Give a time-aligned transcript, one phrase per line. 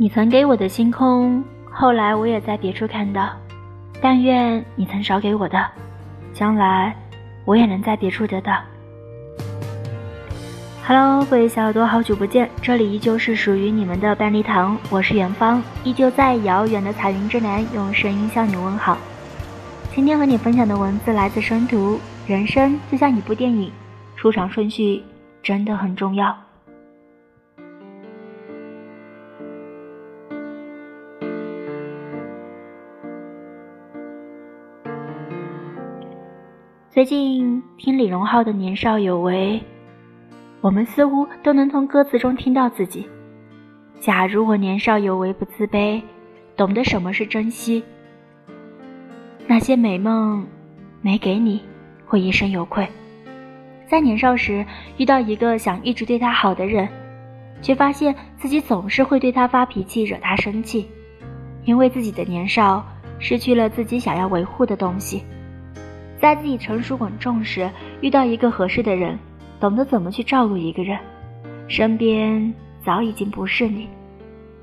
[0.00, 3.28] 你曾给我的星空，后来我也在别处看到。
[4.00, 5.62] 但愿你曾少给我的，
[6.32, 6.96] 将来
[7.44, 8.58] 我也能在别处得到。
[10.86, 18.96] Hello，各位小耳朵，好久不见，这里依旧是属于你们的半粒糖，我是远方，依旧在遥远的彩云之南，用声音向你问好。
[19.94, 23.70] 今天和你分享的文字来自深读，人生就像一部电影，
[24.16, 25.02] 出场顺序
[25.42, 26.34] 真的很重要。
[37.00, 39.58] 最近听李荣浩的《年少有为》，
[40.60, 43.08] 我们似乎都能从歌词中听到自己。
[43.98, 46.02] 假如我年少有为不自卑，
[46.58, 47.82] 懂得什么是珍惜，
[49.46, 50.46] 那些美梦
[51.00, 51.62] 没给你，
[52.04, 52.86] 会一生有愧。
[53.88, 54.62] 在年少时
[54.98, 56.86] 遇到一个想一直对他好的人，
[57.62, 60.86] 却发现自己总是会对他发脾气，惹他生气，
[61.64, 62.86] 因为自己的年少
[63.18, 65.24] 失去了自己想要维护的东西。
[66.20, 67.70] 在自己成熟稳重时，
[68.02, 69.18] 遇到一个合适的人，
[69.58, 70.98] 懂得怎么去照顾一个人，
[71.66, 72.52] 身边
[72.84, 73.88] 早已经不是你。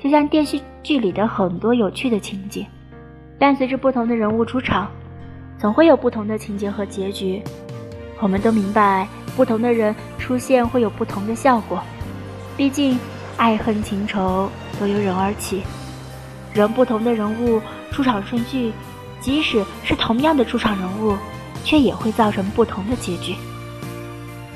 [0.00, 2.66] 就像电视剧里的很多有趣的情节，
[3.38, 4.90] 伴随着不同的人物出场，
[5.56, 7.40] 总会有不同的情节和结局。
[8.18, 11.80] 我们都明白，不同的人出现会有不同的效果。
[12.56, 12.98] 毕竟，
[13.36, 15.62] 爱恨情仇都由人而起，
[16.52, 17.60] 人不同的人物
[17.92, 18.72] 出场顺序，
[19.20, 21.16] 即使是同样的出场人物。
[21.64, 23.34] 却也会造成不同的结局。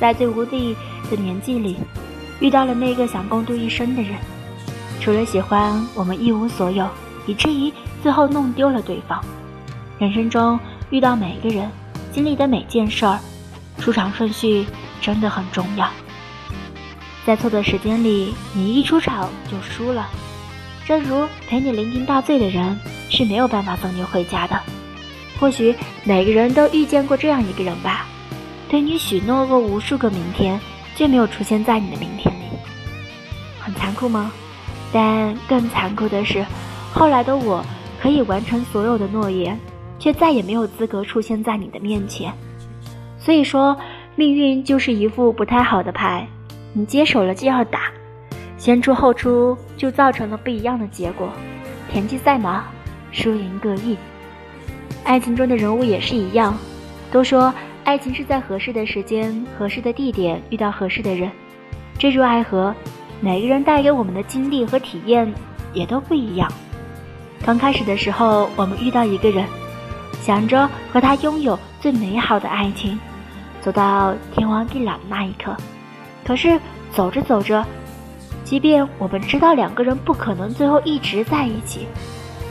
[0.00, 0.74] 在最无力
[1.10, 1.76] 的年纪里，
[2.40, 4.18] 遇到了那个想共度一生的人，
[5.00, 6.88] 除了喜欢，我们一无所有，
[7.26, 9.22] 以至于最后弄丢了对方。
[9.98, 10.58] 人生中
[10.90, 11.70] 遇到每个人，
[12.12, 13.20] 经历的每件事儿，
[13.78, 14.66] 出场顺序
[15.00, 15.88] 真的很重要。
[17.24, 20.08] 在错的时间里，你一出场就输了。
[20.86, 24.60] 正如陪你酩酊大醉的人是没有办法送你回家的。
[25.38, 25.74] 或许
[26.04, 28.06] 每个人都遇见过这样一个人吧，
[28.68, 30.58] 对你许诺过无数个明天，
[30.94, 32.44] 却没有出现在你的明天里。
[33.60, 34.32] 很残酷吗？
[34.92, 36.44] 但更残酷的是，
[36.92, 37.64] 后来的我
[38.00, 39.58] 可以完成所有的诺言，
[39.98, 42.32] 却再也没有资格出现在你的面前。
[43.18, 43.76] 所以说，
[44.14, 46.28] 命运就是一副不太好的牌，
[46.72, 47.90] 你接手了就要打，
[48.56, 51.28] 先出后出就造成了不一样的结果。
[51.90, 52.64] 田忌赛马，
[53.10, 53.96] 输赢各异。
[55.04, 56.56] 爱情中的人物也是一样，
[57.12, 57.52] 都说
[57.84, 61.30] 爱情是在合适的时间、合适的地点遇到合适的人。
[61.98, 62.74] 坠入爱河，
[63.20, 65.32] 每个人带给我们的经历和体验
[65.72, 66.50] 也都不一样。
[67.44, 69.46] 刚开始的时候，我们遇到一个人，
[70.22, 72.98] 想着和他拥有最美好的爱情，
[73.60, 75.54] 走到天荒地老的那一刻。
[76.24, 76.58] 可是
[76.90, 77.64] 走着走着，
[78.42, 81.86] 即便我们知道两个人不可能最后一直在一起，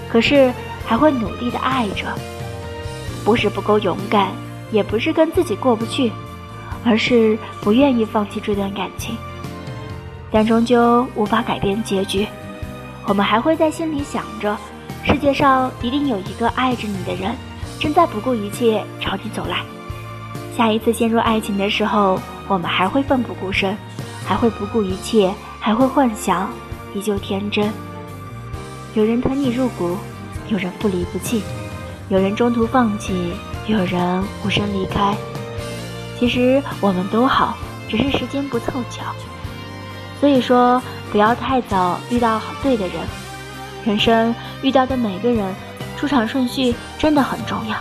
[0.08, 0.54] 可是
[0.86, 2.06] 还会努力的爱着。
[3.24, 4.32] 不是不够勇敢，
[4.72, 6.12] 也不是跟自己过不去，
[6.86, 9.16] 而是不愿意放弃这段感情。
[10.32, 12.28] 但终究无法改变结局，
[13.08, 14.58] 我们还会在心里想着，
[15.06, 17.36] 世界上一定有一个爱着你的人，
[17.80, 19.60] 正在不顾一切朝你走来。
[20.58, 23.78] 下一次陷入爱情的时候，我们还会奋不顾身，
[24.26, 26.50] 还会不顾一切，还会幻想，
[26.94, 27.72] 依旧天真。
[28.96, 29.98] 有人疼你入骨，
[30.50, 31.42] 有人不离不弃。
[32.10, 33.34] 有人中途放弃，
[33.68, 35.16] 有人无声离开。
[36.20, 37.58] 其实我们都好，
[37.90, 39.04] 只是时间不凑巧。
[40.20, 40.82] 所以说，
[41.12, 42.96] 不要太早遇到对的人。
[43.86, 45.54] 人生遇到的每个人，
[45.98, 47.78] 出场顺序真的很重要。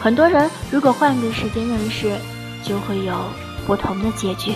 [0.00, 2.12] 很多人如果换个时间认识，
[2.62, 3.14] 就会有
[3.66, 4.50] 不同的结局。《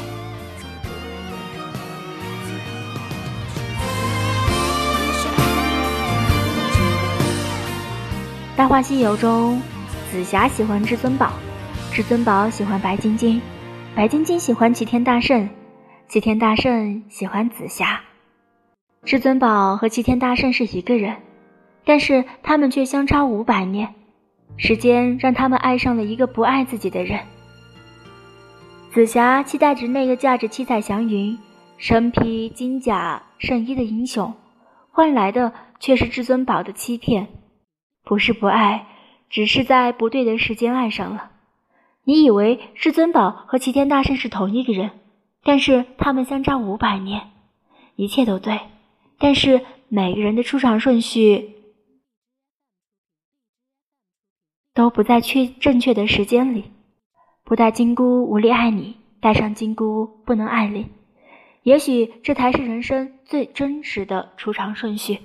[8.58, 9.62] 大话西游》中，
[10.10, 11.32] 紫霞喜欢至尊宝，
[11.92, 13.40] 至尊宝喜欢白晶晶，
[13.94, 15.48] 白晶晶喜欢齐天大圣，
[16.08, 18.00] 齐天大圣喜欢紫霞。
[19.04, 21.18] 至尊宝和齐天大圣是一个人，
[21.84, 23.94] 但是他们却相差五百年，
[24.56, 27.20] 时间让他们爱上了一个不爱自己的人。
[28.90, 31.38] 紫霞期待着那个驾着七彩祥云、
[31.76, 34.34] 身披金甲圣衣的英雄，
[34.90, 37.28] 换来的却是至尊宝的欺骗。
[38.08, 38.86] 不是不爱，
[39.28, 41.30] 只是在不对的时间爱上了。
[42.04, 44.92] 你以为至尊宝和齐天大圣是同一个人，
[45.42, 47.28] 但是他们相差五百年。
[47.96, 48.60] 一切都对，
[49.18, 51.56] 但是每个人的出场顺序
[54.72, 56.64] 都不在确正确的时间里。
[57.44, 60.86] 不带金箍无力爱你，带上金箍不能爱你。
[61.62, 65.18] 也许这才是人生最真实的出场顺序。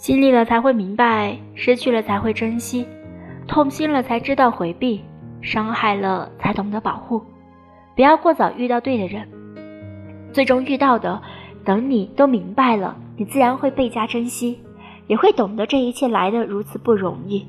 [0.00, 2.86] 经历了才会明白，失去了才会珍惜，
[3.46, 5.02] 痛心了才知道回避，
[5.42, 7.22] 伤害了才懂得保护。
[7.94, 9.28] 不要过早遇到对的人，
[10.32, 11.20] 最终遇到的，
[11.66, 14.58] 等你都明白了，你自然会倍加珍惜，
[15.06, 17.46] 也会懂得这一切来的如此不容易。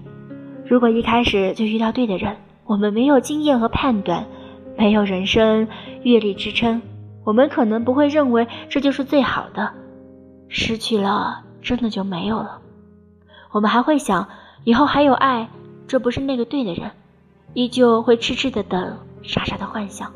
[0.68, 4.26] 如果一开始就遇到对的人，我们没有经验和判断，
[4.78, 5.70] 没有人生
[6.04, 6.82] 阅历支撑，
[7.24, 9.72] 我们可能不会认为这就是最好的，
[10.50, 11.46] 失去了。
[11.62, 12.60] 真的就没有了，
[13.52, 14.28] 我们还会想
[14.64, 15.48] 以后还有爱，
[15.88, 16.92] 这不是那个对的人，
[17.54, 20.12] 依旧会痴痴的等，傻傻的幻想。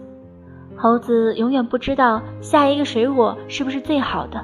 [0.78, 4.44] 猴子永远不知道下一个水果是不是最好的，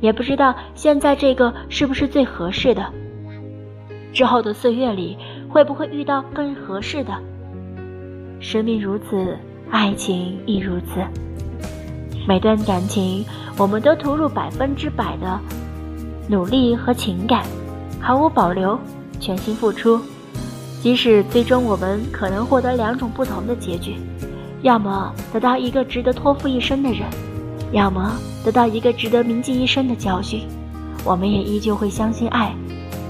[0.00, 2.92] 也不知道现在这个是不是最合适的。
[4.12, 5.16] 之后的岁月里
[5.48, 7.12] 会不会遇到更合适的？
[8.40, 9.38] 生命如此，
[9.70, 11.00] 爱情亦如此。
[12.28, 13.24] 每段感情，
[13.56, 15.40] 我们都投入百分之百的。
[16.28, 17.44] 努力和情感，
[18.00, 18.78] 毫无保留，
[19.20, 20.00] 全心付出。
[20.80, 23.96] 即使最终我们可能获得两种不同的结局，
[24.62, 27.02] 要么得到一个值得托付一生的人，
[27.72, 28.12] 要么
[28.44, 30.42] 得到一个值得铭记一生的教训，
[31.04, 32.52] 我们也依旧会相信爱，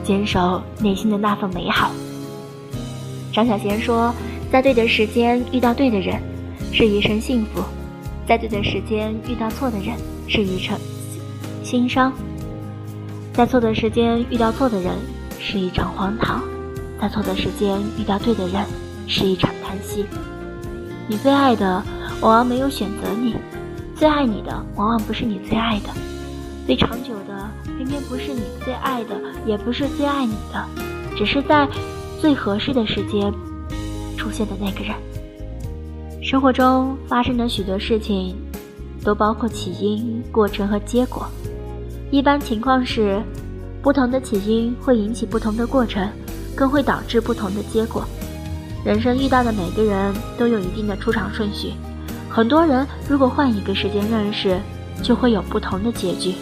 [0.05, 1.91] 坚守内心的那份美好。
[3.32, 4.14] 张小娴说
[4.53, 6.20] ：“在对的时间遇到对的人，
[6.73, 7.62] 是一生幸福；
[8.26, 9.97] 在对的时间遇到错的人，
[10.29, 10.79] 是一程
[11.62, 12.12] 心伤。”
[13.32, 14.93] 在错的时间遇到错的人，
[15.38, 16.43] 是一场荒唐；
[17.00, 18.67] 在错的时间遇到对的人，
[19.08, 20.05] 是一场叹息。
[21.08, 21.82] 你最爱的，
[22.20, 23.32] 往往没有选择你；
[23.96, 25.88] 最爱你的，往往不是你最爱的；
[26.67, 30.67] 最长久的，偏偏不是你最爱的，也不是最爱你的，
[31.17, 31.67] 只是在
[32.20, 33.32] 最合适的时间
[34.19, 34.94] 出现的那个人。
[36.23, 38.37] 生活中发生的许多事情，
[39.02, 41.26] 都包括起因、过程和结果。
[42.12, 43.23] 一般情况是，
[43.81, 46.06] 不同的起因会引起不同的过程，
[46.55, 48.05] 更会导致不同的结果。
[48.85, 51.73] 人生遇到的每个人都有一定的出场顺序，
[52.29, 54.61] 很多人如果换一个时间认识，
[55.03, 56.35] 就会有不同的结局。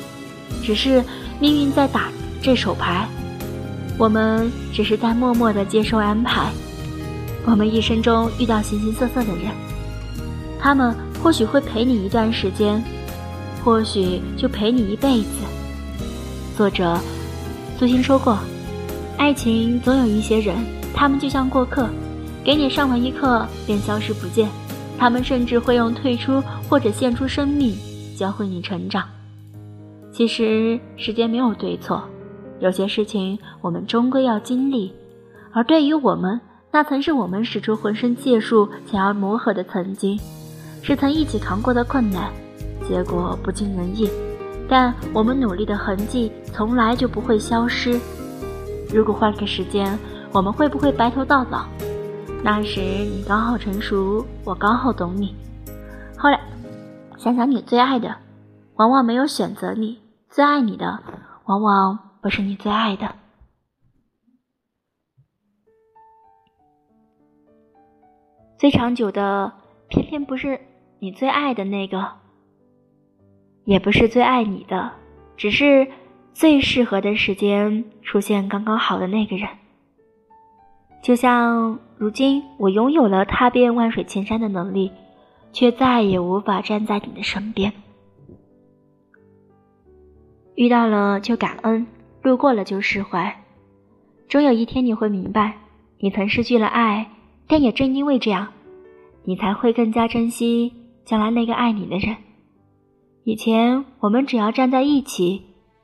[0.60, 1.04] 只是
[1.38, 2.08] 命运在打
[2.42, 3.06] 这手牌，
[3.96, 6.50] 我们只是在默默的接受安排。
[7.44, 9.52] 我们一生中遇到形形色色的人，
[10.58, 12.82] 他们或许会陪你一段时间，
[13.64, 15.28] 或许就陪你一辈子。
[16.60, 16.94] 作者
[17.78, 18.38] 苏欣说过
[19.16, 20.58] ：“爱情总有一些人，
[20.92, 21.88] 他们就像过客，
[22.44, 24.46] 给你上完一课便消失不见。
[24.98, 27.74] 他们甚至会用退出或者献出生命，
[28.14, 29.08] 教会你成长。
[30.12, 32.04] 其实时间没有对错，
[32.58, 34.92] 有些事情我们终归要经历。
[35.52, 36.38] 而对于我们，
[36.70, 40.20] 那曾是我们使出浑身解数想要磨合的曾经，
[40.82, 42.30] 是曾一起扛过的困难，
[42.86, 44.10] 结果不尽人意。”
[44.70, 48.00] 但我们努力的痕迹从来就不会消失。
[48.94, 49.98] 如果换个时间，
[50.32, 51.66] 我们会不会白头到老？
[52.44, 55.34] 那时你刚好成熟，我刚好懂你。
[56.16, 56.40] 后来
[57.18, 58.16] 想想你最爱的，
[58.76, 59.98] 往往没有选择你；
[60.30, 61.00] 最爱你的，
[61.46, 63.12] 往往不是你最爱的。
[68.56, 69.52] 最长久的，
[69.88, 70.60] 偏偏不是
[71.00, 72.19] 你最爱的那个。
[73.70, 74.90] 也不是最爱你的，
[75.36, 75.86] 只是
[76.32, 79.48] 最适合的时间出现刚刚好的那个人。
[81.00, 84.90] 就像如今我拥有了踏遍万水千山的能力，
[85.52, 87.72] 却再也无法站在你的身边。
[90.56, 91.86] 遇到了就感恩，
[92.22, 93.44] 路过了就释怀。
[94.26, 95.58] 终有一天你会明白，
[96.00, 97.08] 你曾失去了爱，
[97.46, 98.48] 但也正因为这样，
[99.22, 100.72] 你才会更加珍惜
[101.04, 102.16] 将来那个爱你的人。
[103.24, 105.42] 以前我们只要站在一起，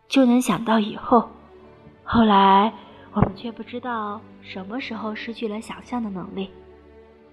[0.09, 1.29] 就能想到以后。
[2.03, 2.73] 后来
[3.13, 6.49] 我们却不知道什么时候失去了想象的能力。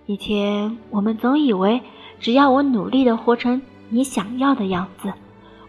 [0.05, 1.81] 以前我们总以为，
[2.19, 5.13] 只要我努力的活成你想要的样子，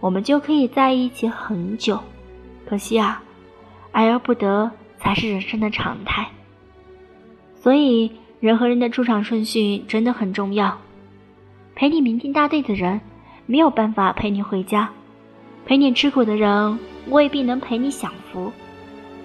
[0.01, 2.01] 我们就可以在一起很久。
[2.67, 3.23] 可惜啊，
[3.93, 6.27] 爱而不得才是人生的常态。
[7.55, 8.11] 所以，
[8.41, 10.77] 人和人的出场顺序真的很重要。
[11.77, 13.01] 陪你酩酊大醉的人。
[13.47, 14.91] 没有办法陪你回家，
[15.67, 18.53] 陪你吃苦的人未必能陪你享福。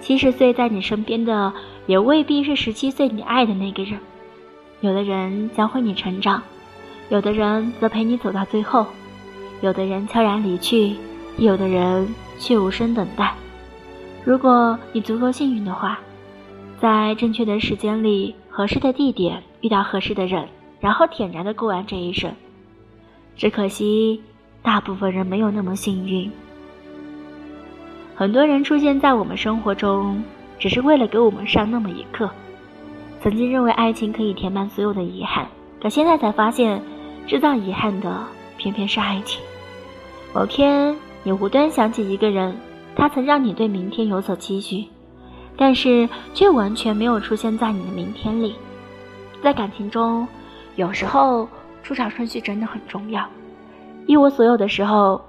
[0.02, 1.54] 七十岁在你身边的，
[1.86, 4.00] 也未必是十七岁你爱的那个人。
[4.82, 6.42] 有的人教会你成长，
[7.10, 8.86] 有的人则陪你走到最后，
[9.62, 10.96] 有的人悄然离去，
[11.38, 12.08] 有的人
[12.38, 13.34] 却无声等待。
[14.24, 16.00] 如果你足够幸运的话，
[16.80, 20.48] 在正确的时间里、合适的地点遇到合适的人，
[20.80, 22.32] 然后恬然的过完这一生。
[23.40, 24.22] 只可惜，
[24.62, 26.30] 大部分人没有那么幸运。
[28.14, 30.22] 很多人出现在我们生活中，
[30.60, 32.30] 只是为了给我们上那么一课。
[33.22, 35.48] 曾经认为爱情可以填满所有的遗憾，
[35.82, 36.84] 可现在才发现，
[37.28, 38.28] 制造遗憾的
[38.58, 39.42] 偏偏是爱情。
[40.36, 40.94] 某天，
[41.24, 42.54] 你无端想起一个人，
[42.94, 44.84] 他曾让你对明天有所期许，
[45.56, 48.56] 但是却完全没有出现在你的明天里。
[49.42, 50.28] 在感情中，
[50.76, 51.48] 有时候
[51.90, 53.28] 出场顺序真的很重要。
[54.06, 55.20] 一无所有的时候，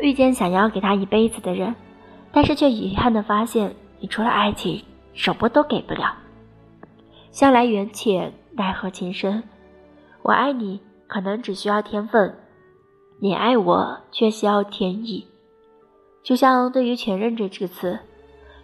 [0.00, 1.72] 遇见想要给他一辈子的人。
[2.32, 4.82] 但是却遗憾的发现，你除了爱情，
[5.14, 6.12] 什么都给不了。
[7.30, 9.44] 向来缘浅，奈何情深。
[10.22, 12.32] 我爱你，可能只需要天分；
[13.20, 15.24] 你爱我，却需要天意。
[16.24, 17.96] 就像对于“前任”这个词，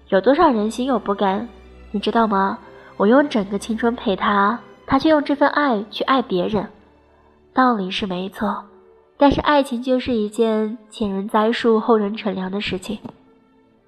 [0.09, 1.49] 有多少人心有不甘？
[1.93, 2.59] 你知道吗？
[2.97, 6.69] 我用整个青春陪他，他却用这份爱去爱别人。
[7.55, 8.65] 道理是没错，
[9.19, 12.99] 但是爱情就是一件前人栽树，后人乘凉的事情。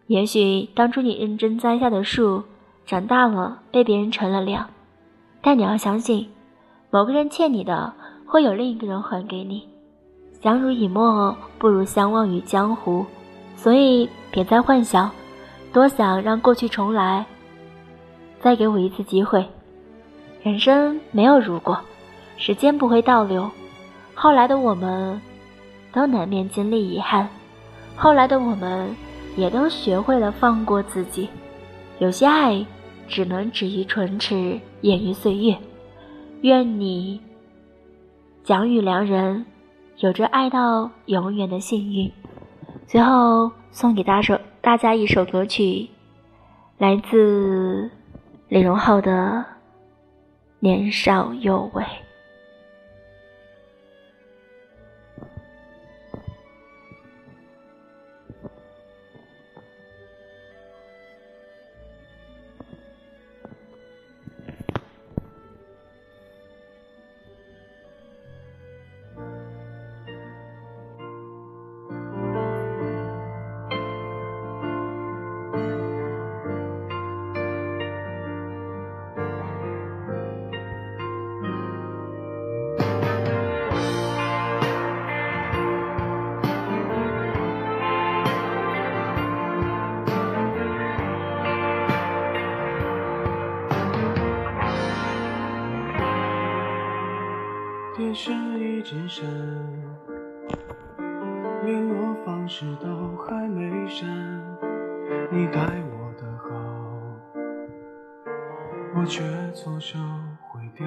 [0.06, 2.42] 也许当初你认真栽下的树，
[2.84, 4.68] 长大了被别人乘了凉，
[5.40, 6.28] 但你要相信，
[6.90, 7.94] 某个人欠你的，
[8.26, 9.66] 会有另一个人还给你。
[10.42, 13.06] 相濡以沫不如相忘于江湖，
[13.56, 15.10] 所以别再幻想，
[15.72, 17.24] 多想让过去重来。
[18.40, 19.48] 再给我一次机会，
[20.42, 21.80] 人生没有如果，
[22.36, 23.50] 时间不会倒流。
[24.14, 25.20] 后来的我们，
[25.92, 27.28] 都难免经历遗憾。
[27.96, 28.94] 后来的我们。
[29.36, 31.28] 也都学会了放过自己，
[31.98, 32.64] 有些爱
[33.08, 35.58] 只能止于唇齿，掩于岁月。
[36.42, 37.20] 愿你
[38.44, 39.44] 蒋与良人
[39.96, 42.08] 有着爱到永远的幸运。
[42.86, 45.88] 最后送给大首大家一首歌曲，
[46.78, 47.90] 来自
[48.46, 49.10] 李荣浩的
[50.60, 51.82] 《年少有为》。
[98.14, 99.24] 是一直删，
[101.64, 104.08] 联络方式都还没删。
[105.30, 106.48] 你待我的好，
[108.94, 109.22] 我却
[109.52, 109.98] 错手
[110.48, 110.86] 毁掉。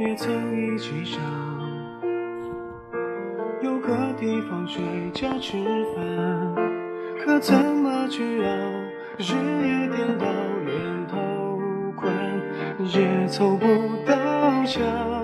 [0.00, 1.20] 也曾一起想，
[3.62, 5.56] 有个地方睡觉吃
[5.94, 6.54] 饭，
[7.24, 8.50] 可怎么去熬？
[9.18, 10.26] 日夜颠倒，
[10.64, 11.16] 连头
[11.94, 12.12] 困
[12.86, 13.66] 也凑不
[14.04, 15.23] 到墙。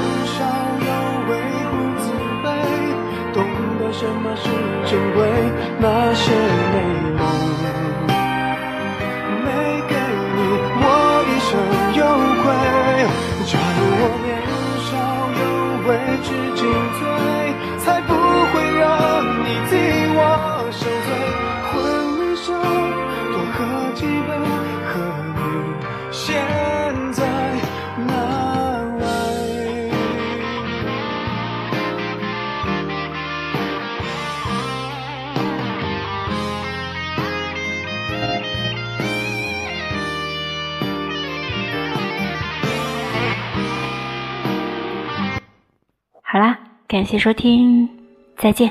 [3.93, 4.47] 什么是
[4.89, 5.19] 珍贵？
[5.79, 6.75] 那些美
[7.17, 7.21] 梦
[9.43, 9.47] 没
[9.89, 9.93] 给
[10.35, 10.39] 你，
[10.81, 10.83] 我
[11.27, 11.49] 一生
[11.99, 12.01] 有
[12.41, 12.43] 愧。
[13.45, 14.27] 假如我年
[14.87, 14.89] 少
[15.39, 15.41] 有
[15.87, 15.89] 为，
[16.23, 16.61] 知进
[16.97, 16.99] 退，
[17.79, 18.81] 才不会让
[19.43, 19.71] 你替
[20.15, 20.19] 我
[20.71, 21.09] 受罪。
[21.71, 21.73] 婚
[22.17, 22.47] 礼上
[23.31, 23.59] 多喝
[23.93, 24.29] 几杯，
[46.91, 47.87] 感谢收听，
[48.35, 48.69] 再见。